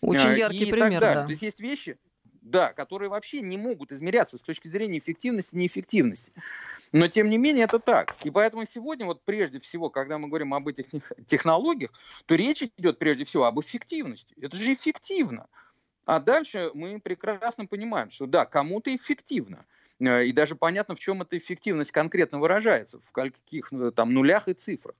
[0.00, 1.24] Очень а, яркий и пример, да.
[1.24, 1.98] То есть есть вещи,
[2.40, 6.32] да, которые вообще не могут измеряться с точки зрения эффективности и неэффективности.
[6.92, 8.16] Но тем не менее это так.
[8.24, 10.86] И поэтому сегодня, вот прежде всего, когда мы говорим об этих
[11.26, 11.92] технологиях,
[12.26, 14.34] то речь идет прежде всего об эффективности.
[14.40, 15.46] Это же эффективно.
[16.06, 19.66] А дальше мы прекрасно понимаем, что да, кому-то эффективно.
[20.00, 24.48] Э, и даже понятно, в чем эта эффективность конкретно выражается, в каких э, там нулях
[24.48, 24.96] и цифрах.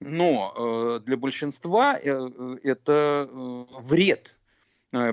[0.00, 4.36] Но э, для большинства это вред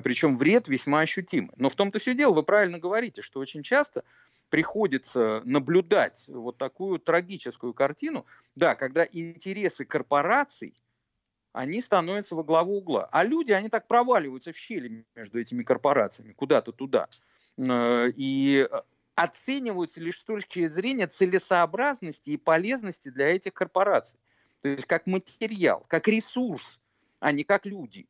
[0.03, 1.51] причем вред весьма ощутимый.
[1.55, 4.03] Но в том-то все дело, вы правильно говорите, что очень часто
[4.49, 8.25] приходится наблюдать вот такую трагическую картину,
[8.57, 10.73] да, когда интересы корпораций,
[11.53, 13.07] они становятся во главу угла.
[13.13, 17.07] А люди, они так проваливаются в щели между этими корпорациями, куда-то туда.
[17.57, 18.67] И
[19.19, 24.19] оцениваются лишь с точки зрения целесообразности и полезности для этих корпораций.
[24.61, 26.79] То есть как материал, как ресурс,
[27.19, 28.07] а не как люди.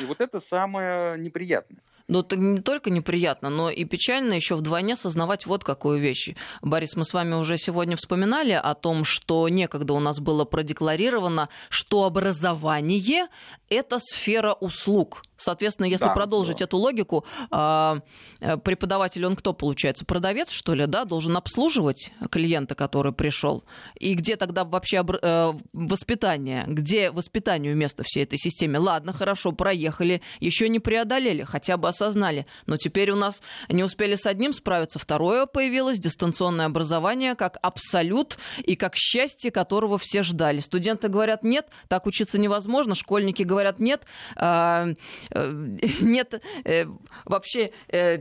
[0.00, 1.82] И вот это самое неприятное.
[2.08, 6.34] Но это не только неприятно, но и печально еще вдвойне осознавать вот какую вещь.
[6.60, 11.50] Борис, мы с вами уже сегодня вспоминали о том, что некогда у нас было продекларировано,
[11.68, 13.28] что образование–
[13.68, 15.22] это сфера услуг.
[15.40, 16.64] Соответственно, если да, продолжить да.
[16.64, 18.00] эту логику, а,
[18.40, 20.04] э, преподаватель, он кто получается?
[20.04, 21.04] Продавец, что ли, да?
[21.04, 23.64] Должен обслуживать клиента, который пришел.
[23.98, 26.64] И где тогда вообще э, воспитание?
[26.66, 28.78] Где воспитанию место всей этой системе?
[28.78, 32.46] Ладно, хорошо, проехали, еще не преодолели, хотя бы осознали.
[32.66, 38.38] Но теперь у нас не успели с одним справиться, второе появилось, дистанционное образование как абсолют
[38.62, 40.60] и как счастье, которого все ждали.
[40.60, 44.02] Студенты говорят, нет, так учиться невозможно, школьники говорят, нет,
[44.36, 44.88] а,
[46.00, 46.86] нет э,
[47.24, 48.18] вообще э,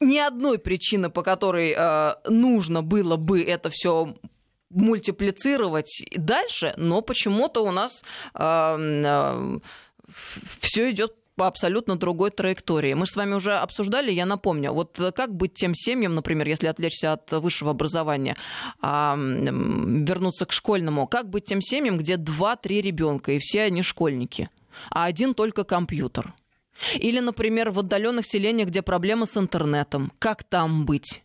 [0.00, 1.76] ни одной причины, по которой
[2.28, 4.16] нужно было бы это все
[4.70, 8.02] мультиплицировать дальше, но почему-то у нас
[10.60, 12.94] все идет по абсолютно другой траектории.
[12.94, 17.12] Мы с вами уже обсуждали, я напомню, вот как быть тем семьям, например, если отвлечься
[17.12, 18.36] от высшего образования,
[18.80, 24.50] а, вернуться к школьному, как быть тем семьям, где 2-3 ребенка, и все они школьники,
[24.90, 26.34] а один только компьютер?
[26.94, 31.22] Или, например, в отдаленных селениях, где проблемы с интернетом, как там быть?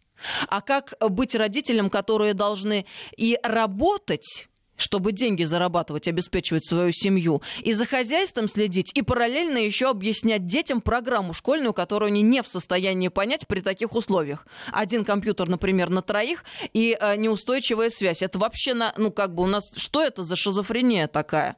[0.47, 7.73] А как быть родителям, которые должны и работать, чтобы деньги зарабатывать, обеспечивать свою семью, и
[7.73, 13.09] за хозяйством следить, и параллельно еще объяснять детям программу школьную, которую они не в состоянии
[13.09, 14.47] понять при таких условиях.
[14.71, 18.21] Один компьютер, например, на троих, и э, неустойчивая связь.
[18.21, 21.57] Это вообще, на, ну как бы у нас, что это за шизофрения такая?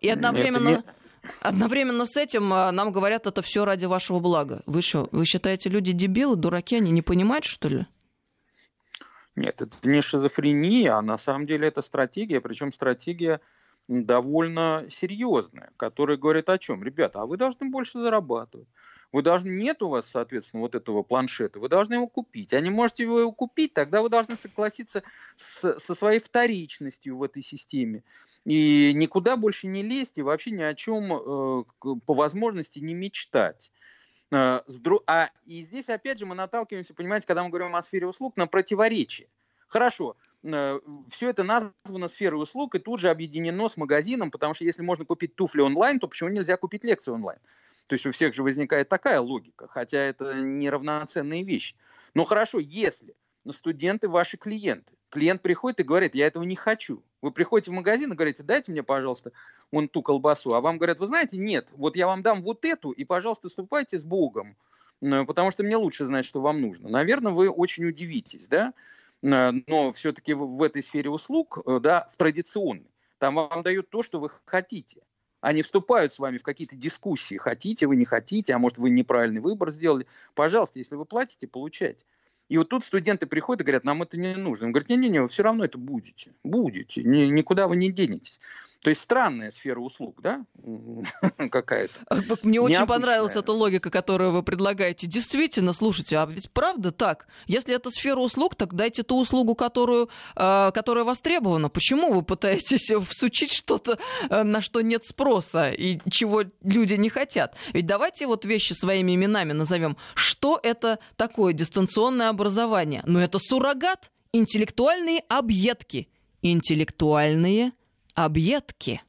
[0.00, 0.68] И одновременно...
[0.68, 0.84] Не...
[1.42, 4.62] Одновременно с этим э, нам говорят, это все ради вашего блага.
[4.66, 7.86] Вы что, вы считаете, люди дебилы, дураки, они не понимают, что ли?
[9.36, 13.40] Нет, это не шизофрения, а на самом деле это стратегия, причем стратегия
[13.86, 16.82] довольно серьезная, которая говорит о чем?
[16.82, 18.68] Ребята, а вы должны больше зарабатывать.
[19.12, 22.52] Вы должны, нет у вас, соответственно, вот этого планшета, вы должны его купить.
[22.54, 25.02] А не можете его купить, тогда вы должны согласиться
[25.34, 28.04] с, со своей вторичностью в этой системе.
[28.44, 31.64] И никуда больше не лезть и вообще ни о чем э,
[32.06, 33.72] по возможности не мечтать.
[34.30, 34.60] Э,
[35.06, 38.46] а и здесь, опять же, мы наталкиваемся, понимаете, когда мы говорим о сфере услуг, на
[38.46, 39.28] противоречие.
[39.66, 44.82] Хорошо, все это названо сферой услуг и тут же объединено с магазином, потому что если
[44.82, 47.38] можно купить туфли онлайн, то почему нельзя купить лекцию онлайн?
[47.86, 51.76] То есть у всех же возникает такая логика, хотя это неравноценные вещи.
[52.14, 53.14] Но хорошо, если
[53.50, 57.02] студенты ваши клиенты, клиент приходит и говорит, я этого не хочу.
[57.20, 59.32] Вы приходите в магазин и говорите, дайте мне, пожалуйста,
[59.72, 60.54] вон ту колбасу.
[60.54, 63.98] А вам говорят, вы знаете, нет, вот я вам дам вот эту, и, пожалуйста, ступайте
[63.98, 64.56] с Богом,
[65.00, 66.88] потому что мне лучше знать, что вам нужно.
[66.88, 68.72] Наверное, вы очень удивитесь, да?
[69.22, 74.18] Но все-таки в этой сфере услуг, э, да, в традиционной, там вам дают то, что
[74.18, 75.02] вы хотите.
[75.40, 79.40] Они вступают с вами в какие-то дискуссии, хотите вы, не хотите, а может вы неправильный
[79.40, 80.06] выбор сделали.
[80.34, 82.04] Пожалуйста, если вы платите, получайте.
[82.48, 84.66] И вот тут студенты приходят и говорят, нам это не нужно.
[84.66, 86.34] Он говорит, не-не-не, вы все равно это будете.
[86.42, 88.40] Будете, ни, никуда вы не денетесь.
[88.82, 90.46] То есть странная сфера услуг, да,
[91.50, 92.00] какая-то.
[92.42, 95.06] Мне очень понравилась эта логика, которую вы предлагаете.
[95.06, 97.26] Действительно, слушайте, а ведь правда так?
[97.46, 101.68] Если это сфера услуг, так дайте ту услугу, которую, э, которая востребована.
[101.68, 103.98] Почему вы пытаетесь всучить что-то,
[104.30, 107.56] э, на что нет спроса и чего люди не хотят?
[107.74, 109.98] Ведь давайте вот вещи своими именами назовем.
[110.14, 113.02] Что это такое дистанционное образование?
[113.04, 116.08] Ну, это суррогат, интеллектуальные объедки.
[116.40, 117.72] Интеллектуальные
[118.24, 119.02] объедки.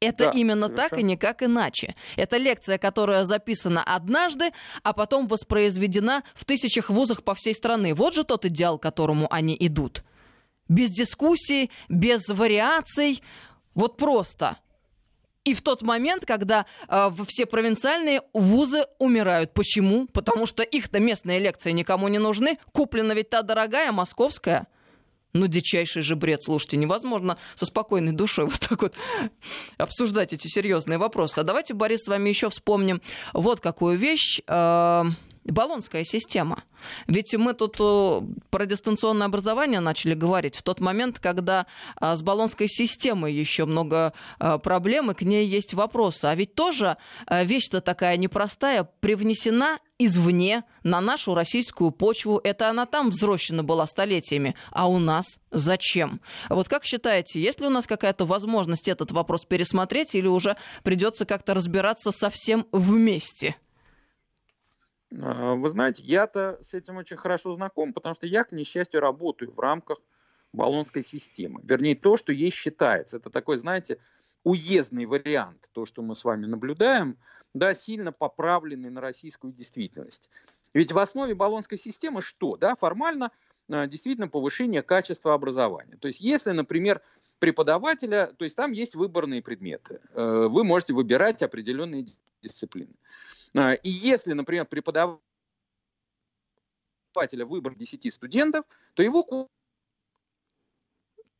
[0.00, 0.88] Это да, именно совершенно.
[0.90, 1.96] так и никак иначе.
[2.14, 4.52] Это лекция, которая записана однажды,
[4.84, 7.94] а потом воспроизведена в тысячах вузах по всей стране.
[7.94, 10.04] Вот же тот идеал, к которому они идут.
[10.68, 13.22] Без дискуссий, без вариаций,
[13.74, 14.58] вот просто.
[15.44, 19.54] и в тот момент, когда э, все провинциальные вузы умирают.
[19.54, 20.06] Почему?
[20.06, 22.58] Потому что их-то местные лекции никому не нужны.
[22.72, 24.66] Куплена ведь та дорогая, московская.
[25.38, 28.94] Ну, дичайший же бред, слушайте, невозможно со спокойной душой вот так вот
[29.76, 31.38] обсуждать эти серьезные вопросы.
[31.38, 33.00] А давайте, Борис, с вами еще вспомним
[33.32, 34.40] вот какую вещь.
[35.48, 36.64] Болонская система.
[37.06, 42.22] Ведь мы тут э, про дистанционное образование начали говорить в тот момент, когда а, с
[42.22, 46.26] баллонской системой еще много а, проблем, и к ней есть вопросы.
[46.26, 52.40] А ведь тоже а, вещь-то такая непростая, привнесена извне на нашу российскую почву.
[52.42, 54.54] Это она там взрощена была столетиями.
[54.70, 56.20] А у нас зачем?
[56.48, 61.24] Вот как считаете, есть ли у нас какая-то возможность этот вопрос пересмотреть или уже придется
[61.24, 63.56] как-то разбираться совсем вместе?
[65.16, 69.52] А, вы знаете, я-то с этим очень хорошо знаком, потому что я, к несчастью, работаю
[69.52, 69.98] в рамках
[70.52, 71.60] баллонской системы.
[71.62, 73.18] Вернее, то, что ей считается.
[73.18, 73.98] Это такой, знаете,
[74.44, 77.18] уездный вариант, то, что мы с вами наблюдаем,
[77.54, 80.30] да, сильно поправленный на российскую действительность.
[80.74, 82.56] Ведь в основе баллонской системы что?
[82.56, 83.30] Да, формально
[83.70, 85.96] а, действительно повышение качества образования.
[85.96, 87.02] То есть, если, например,
[87.38, 92.06] преподавателя, то есть там есть выборные предметы, э, вы можете выбирать определенные
[92.42, 92.94] дисциплины.
[93.58, 95.18] А, и если, например, преподавателя
[97.40, 99.48] выбор 10 студентов, то его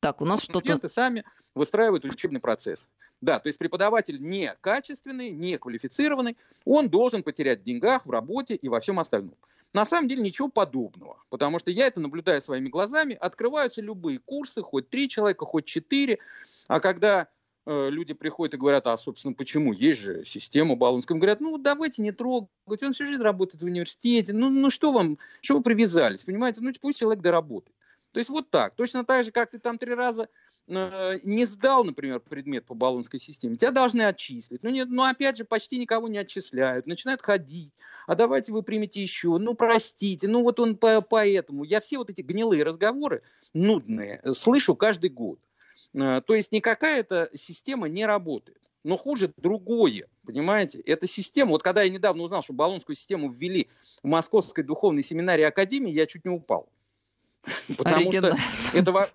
[0.01, 0.59] так, у нас что-то...
[0.59, 2.89] Студенты сами выстраивают учебный процесс.
[3.21, 8.57] Да, то есть преподаватель не качественный, не квалифицированный, он должен потерять в деньгах, в работе
[8.57, 9.37] и во всем остальном.
[9.73, 13.15] На самом деле ничего подобного, потому что я это наблюдаю своими глазами.
[13.15, 16.19] Открываются любые курсы, хоть три человека, хоть четыре,
[16.67, 17.29] а когда
[17.69, 19.73] люди приходят и говорят, а, собственно, почему?
[19.73, 21.19] Есть же система Баллонская.
[21.19, 25.19] говорят, ну, давайте не трогать, он всю жизнь работает в университете, ну, ну что вам,
[25.41, 26.61] что вы привязались, понимаете?
[26.61, 27.75] Ну, пусть человек доработает.
[28.13, 28.75] То есть вот так.
[28.75, 30.29] Точно так же, как ты там три раза
[30.67, 34.63] э, не сдал, например, предмет по баллонской системе, тебя должны отчислить.
[34.63, 37.73] Ну, нет, ну, опять же, почти никого не отчисляют, начинают ходить.
[38.07, 41.65] А давайте вы примете еще, ну, простите, ну, вот он по поэтому.
[41.65, 45.39] Я все вот эти гнилые разговоры, нудные, слышу каждый год.
[45.95, 48.61] Э, то есть никакая эта система не работает.
[48.85, 50.81] Но хуже другое, понимаете?
[50.81, 53.69] Эта система, вот когда я недавно узнал, что баллонскую систему ввели
[54.03, 56.69] в Московской духовной семинарии Академии, я чуть не упал.
[57.77, 58.37] Потому что
[58.73, 59.11] это...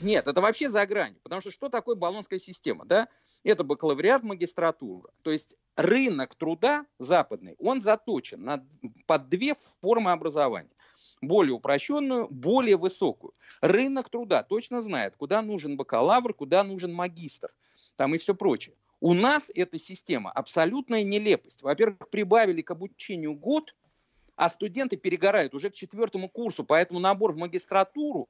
[0.00, 1.18] Нет, это вообще за гранью.
[1.22, 2.84] Потому что что такое баллонская система?
[2.86, 3.08] Да?
[3.44, 5.10] Это бакалавриат, магистратура.
[5.22, 8.66] То есть рынок труда западный, он заточен на,
[9.06, 10.70] под две формы образования
[11.28, 13.34] более упрощенную, более высокую.
[13.60, 17.52] Рынок труда точно знает, куда нужен бакалавр, куда нужен магистр,
[17.96, 18.74] там и все прочее.
[19.00, 21.62] У нас эта система абсолютная нелепость.
[21.62, 23.74] Во-первых, прибавили к обучению год,
[24.36, 28.28] а студенты перегорают уже к четвертому курсу, поэтому набор в магистратуру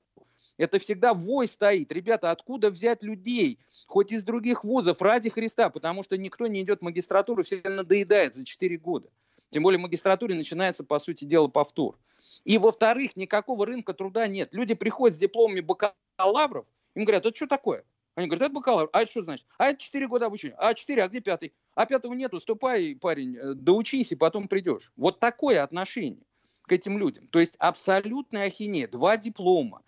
[0.56, 1.92] это всегда вой стоит.
[1.92, 3.58] Ребята, откуда взять людей?
[3.86, 8.34] Хоть из других вузов, ради Христа, потому что никто не идет в магистратуру, все надоедает
[8.34, 9.08] за 4 года.
[9.50, 11.98] Тем более в магистратуре начинается, по сути дела, повтор.
[12.44, 14.48] И, во-вторых, никакого рынка труда нет.
[14.52, 17.84] Люди приходят с дипломами бакалавров, им говорят, это что такое?
[18.16, 18.88] Они говорят, это бакалавр.
[18.92, 19.46] А это что значит?
[19.58, 20.56] А это 4 года обучения.
[20.58, 21.52] А 4, а где пятый?
[21.74, 24.92] А пятого нету, ступай, парень, э, доучись, и потом придешь.
[24.96, 26.24] Вот такое отношение
[26.62, 27.28] к этим людям.
[27.28, 28.88] То есть абсолютная ахинея.
[28.88, 29.82] Два диплома,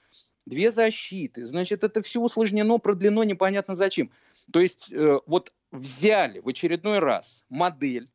[0.45, 1.47] две защиты.
[1.47, 4.11] Значит, это все усложнено, продлено, непонятно зачем.
[4.53, 8.11] То есть э, вот взяли в очередной раз модель,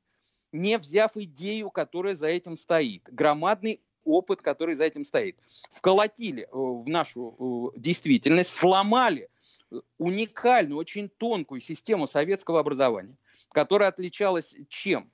[0.53, 3.09] не взяв идею, которая за этим стоит.
[3.11, 5.37] Громадный опыт, который за этим стоит.
[5.71, 9.29] Вколотили э, в нашу э, действительность, сломали
[9.71, 13.17] э, уникальную, очень тонкую систему советского образования,
[13.51, 15.09] которая отличалась чем?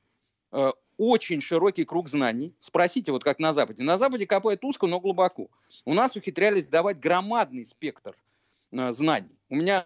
[0.97, 2.56] Очень широкий круг знаний.
[2.60, 3.84] Спросите, вот как на Западе.
[3.84, 5.47] На Западе копают узко, но глубоко.
[5.86, 8.15] У нас ухитрялись давать громадный спектр
[8.71, 9.39] знаний.
[9.49, 9.86] У меня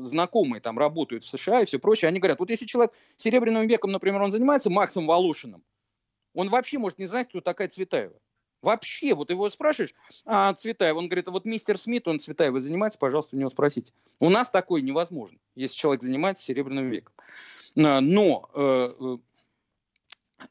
[0.00, 2.08] знакомые там работают в США и все прочее.
[2.08, 5.64] Они говорят, вот если человек серебряным веком, например, он занимается Максом Волошиным,
[6.34, 8.18] он вообще может не знать, кто такая Цветаева.
[8.62, 9.94] Вообще, вот его спрашиваешь,
[10.26, 13.92] а Цветаев, он говорит, вот мистер Смит, он Цветаева занимается, пожалуйста, у него спросите.
[14.18, 17.14] У нас такое невозможно, если человек занимается Серебряным веком.
[17.74, 19.18] Но э, э,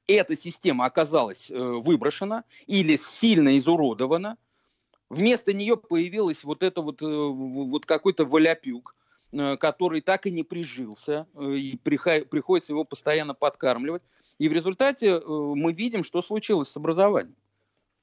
[0.07, 4.37] эта система оказалась э, выброшена или сильно изуродована.
[5.09, 8.95] Вместо нее появилась вот это вот, вот какой-то валяпюк,
[9.31, 14.03] который так и не прижился, и приходится его постоянно подкармливать.
[14.37, 17.35] И в результате мы видим, что случилось с образованием.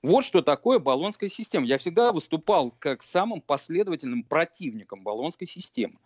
[0.03, 1.67] Вот что такое баллонская система.
[1.67, 5.99] Я всегда выступал как самым последовательным противником баллонской системы.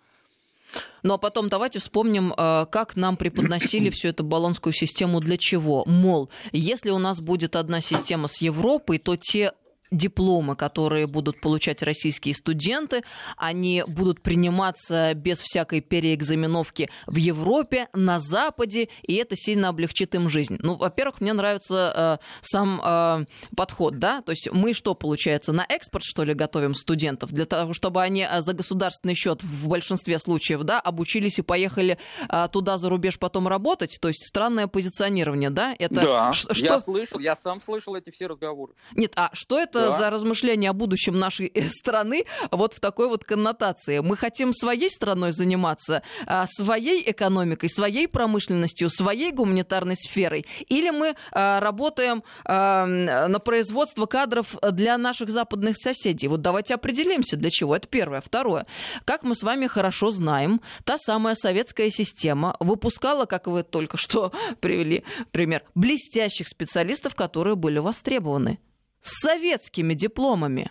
[1.02, 5.84] Ну а потом давайте вспомним, э, как нам преподносили всю эту баллонскую систему для чего.
[5.86, 9.52] Мол, если у нас будет одна система с Европой, то те
[9.90, 13.02] дипломы, которые будут получать российские студенты,
[13.36, 20.28] они будут приниматься без всякой переэкзаменовки в Европе, на Западе, и это сильно облегчит им
[20.28, 20.58] жизнь.
[20.60, 23.24] Ну, во-первых, мне нравится э, сам э,
[23.56, 27.72] подход, да, то есть мы что, получается, на экспорт, что ли, готовим студентов, для того,
[27.72, 32.78] чтобы они э, за государственный счет в большинстве случаев, да, обучились и поехали э, туда
[32.78, 35.74] за рубеж потом работать, то есть странное позиционирование, да?
[35.78, 36.54] Это да, что...
[36.54, 38.74] я слышал, я сам слышал эти все разговоры.
[38.94, 39.98] Нет, а что это да.
[39.98, 44.00] за размышления о будущем нашей э, страны вот в такой вот коннотации?
[44.00, 50.46] Мы хотим своей страной заниматься, а, своей экономикой, своей промышленностью, своей гуманитарной сферой?
[50.68, 56.28] Или мы а, работаем а, на производство кадров для наших западных соседей?
[56.28, 57.76] Вот давайте определимся, для чего.
[57.76, 58.20] Это первое.
[58.20, 58.66] Второе.
[59.04, 64.32] Как мы с вами хорошо знаем, та самая советская система выпускала, как вы только что
[64.60, 68.58] привели пример, блестящих специалистов, которые были востребованы
[69.00, 70.70] с советскими дипломами.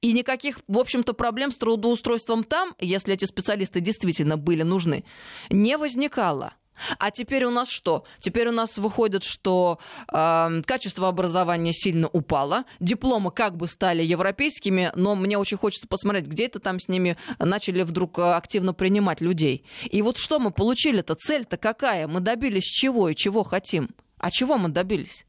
[0.00, 5.04] И никаких, в общем-то, проблем с трудоустройством там, если эти специалисты действительно были нужны,
[5.50, 6.54] не возникало.
[6.98, 8.04] А теперь у нас что?
[8.18, 9.78] Теперь у нас выходит, что
[10.10, 16.26] э, качество образования сильно упало, дипломы как бы стали европейскими, но мне очень хочется посмотреть,
[16.26, 19.64] где это там с ними начали вдруг э, активно принимать людей.
[19.90, 21.14] И вот что мы получили-то?
[21.14, 22.06] Цель-то какая?
[22.06, 23.90] Мы добились чего и чего хотим?
[24.18, 25.26] А чего мы добились?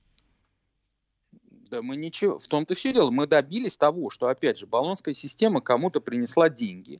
[1.72, 3.11] Да мы ничего, в том-то все дело.
[3.11, 6.99] Мы добились того, что, опять же, баллонская система кому-то принесла деньги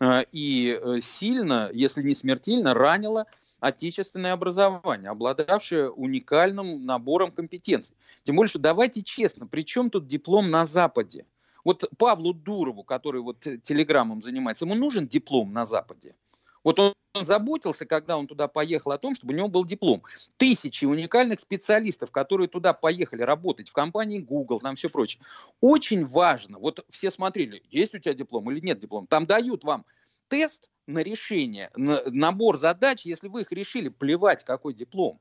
[0.00, 3.26] э, и э, сильно, если не смертельно, ранила
[3.60, 7.96] отечественное образование, обладавшее уникальным набором компетенций.
[8.24, 11.24] Тем более, что давайте честно, при чем тут диплом на Западе?
[11.64, 16.16] Вот Павлу Дурову, который вот телеграммом занимается, ему нужен диплом на Западе?
[16.64, 20.02] Вот он, он заботился, когда он туда поехал, о том, чтобы у него был диплом.
[20.36, 25.22] Тысячи уникальных специалистов, которые туда поехали работать в компании Google, там все прочее.
[25.60, 29.06] Очень важно, вот все смотрели, есть у тебя диплом или нет диплома.
[29.06, 29.84] Там дают вам
[30.28, 35.20] тест на решение, на набор задач, если вы их решили, плевать, какой диплом.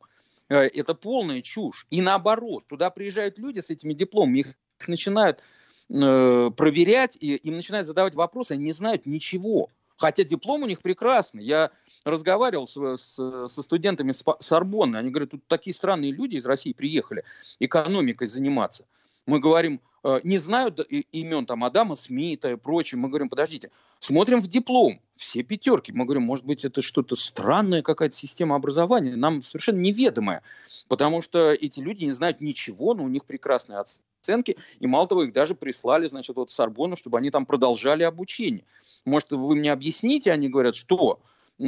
[0.50, 1.88] Э, это полная чушь.
[1.90, 4.54] И наоборот, туда приезжают люди с этими дипломами, их
[4.88, 5.42] начинают
[5.90, 9.70] э, проверять, и им начинают задавать вопросы, они не знают ничего.
[9.98, 11.44] Хотя диплом у них прекрасный.
[11.44, 11.72] Я
[12.04, 14.98] разговаривал с, с, со студентами с Сорбонны.
[14.98, 17.24] Они говорят, тут такие странные люди из России приехали
[17.60, 18.86] экономикой заниматься.
[19.26, 19.82] Мы говорим,
[20.24, 20.74] не знаю
[21.12, 23.00] имен там Адама Смита и прочее.
[23.00, 25.92] Мы говорим, подождите, смотрим в диплом, все пятерки.
[25.92, 30.44] Мы говорим, может быть, это что-то странная какая-то система образования, нам совершенно неведомая.
[30.88, 34.58] Потому что эти люди не знают ничего, но у них прекрасные оценки.
[34.80, 38.64] И мало того, их даже прислали, значит, вот в Сорбонну, чтобы они там продолжали обучение.
[39.06, 40.32] Может, вы мне объясните?
[40.32, 41.20] Они говорят, что?
[41.60, 41.64] Э,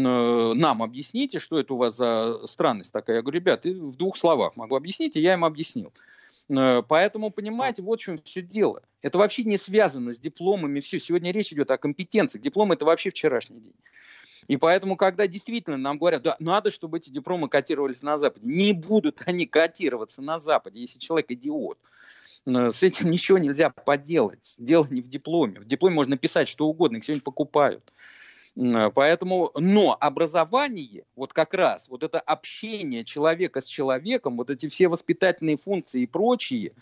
[0.53, 3.17] нам объясните, что это у вас за странность такая.
[3.17, 5.91] Я говорю, ребят, в двух словах могу объяснить, и я им объяснил.
[6.49, 8.81] Э, поэтому, понимаете, вот в чем все дело.
[9.01, 10.79] Это вообще не связано с дипломами.
[10.79, 12.43] Все, сегодня речь идет о компетенциях.
[12.43, 13.75] Диплом это вообще вчерашний день.
[14.47, 18.73] И поэтому, когда действительно нам говорят, да, надо, чтобы эти дипломы котировались на Западе, не
[18.73, 21.77] будут они котироваться на Западе, если человек идиот.
[22.45, 24.55] Э, с этим ничего нельзя поделать.
[24.57, 25.59] Дело не в дипломе.
[25.59, 27.93] В дипломе можно писать что угодно, их сегодня покупают.
[28.55, 34.67] Э, поэтому, но образование, вот как раз, вот это общение человека с человеком, вот эти
[34.67, 36.73] все воспитательные функции и прочие,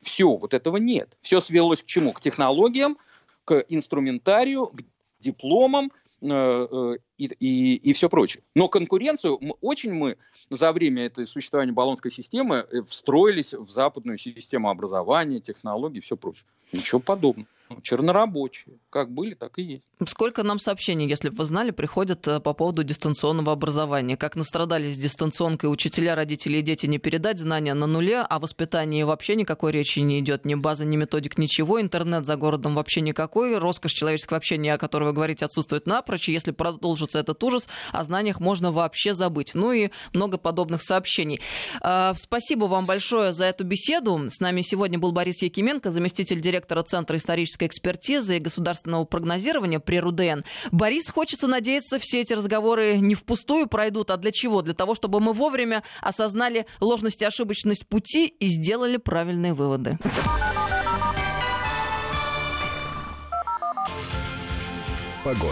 [0.00, 1.16] все, вот этого нет.
[1.20, 2.12] Все свелось к чему?
[2.12, 2.98] К технологиям,
[3.44, 4.82] к инструментарию, к
[5.20, 5.90] дипломам,
[6.26, 8.42] Э, э, и, и, и все прочее.
[8.54, 10.16] Но конкуренцию очень мы
[10.50, 16.16] за время этой существования баллонской системы э, встроились в западную систему образования, технологий и все
[16.16, 16.46] прочее.
[16.72, 17.46] Ничего подобного.
[17.82, 18.78] Чернорабочие.
[18.90, 19.84] Как были, так и есть.
[20.06, 24.16] Сколько нам сообщений, если бы вы знали, приходят э, по поводу дистанционного образования?
[24.16, 29.34] Как настрадались дистанционкой учителя, родители и дети не передать знания на нуле, а воспитании вообще
[29.34, 30.44] никакой речи не идет.
[30.44, 31.80] Ни базы, ни методик, ничего.
[31.80, 33.56] Интернет за городом вообще никакой.
[33.58, 36.28] Роскошь человеческого общения, о которой вы говорите, отсутствует напрочь.
[36.28, 36.50] Если
[37.04, 39.52] продолжится этот ужас, о знаниях можно вообще забыть.
[39.54, 41.40] Ну и много подобных сообщений.
[41.80, 44.28] А, спасибо вам большое за эту беседу.
[44.28, 49.98] С нами сегодня был Борис Якименко, заместитель директора Центра исторической экспертизы и государственного прогнозирования при
[50.00, 50.44] РУДН.
[50.72, 54.10] Борис, хочется надеяться, все эти разговоры не впустую пройдут.
[54.10, 54.62] А для чего?
[54.62, 59.98] Для того, чтобы мы вовремя осознали ложность и ошибочность пути и сделали правильные выводы.
[65.24, 65.40] Погода.